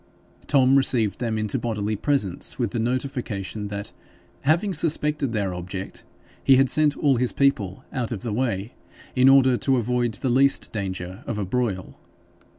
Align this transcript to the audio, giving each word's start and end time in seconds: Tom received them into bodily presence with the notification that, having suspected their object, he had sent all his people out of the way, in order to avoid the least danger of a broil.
Tom 0.47 0.75
received 0.77 1.19
them 1.19 1.37
into 1.37 1.59
bodily 1.59 1.95
presence 1.95 2.57
with 2.57 2.71
the 2.71 2.79
notification 2.79 3.67
that, 3.67 3.91
having 4.41 4.73
suspected 4.73 5.31
their 5.31 5.53
object, 5.53 6.03
he 6.43 6.55
had 6.55 6.69
sent 6.71 6.97
all 6.97 7.17
his 7.17 7.31
people 7.31 7.83
out 7.93 8.11
of 8.11 8.23
the 8.23 8.33
way, 8.33 8.73
in 9.15 9.29
order 9.29 9.57
to 9.57 9.77
avoid 9.77 10.15
the 10.15 10.29
least 10.31 10.71
danger 10.73 11.23
of 11.27 11.37
a 11.37 11.45
broil. 11.45 11.99